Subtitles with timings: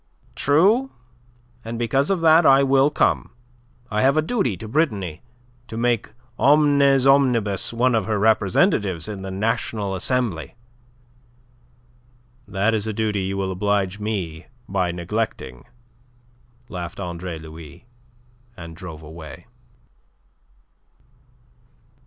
[0.33, 0.89] "True!
[1.63, 3.29] And because of that I will come.
[3.91, 5.21] I have a duty to Brittany:
[5.67, 10.55] to make Omnes Omnibus one of her representatives in the National Assembly."
[12.47, 15.65] "That is a duty you will oblige me by neglecting,"
[16.67, 17.85] laughed Andre Louis,
[18.57, 19.45] and drove away.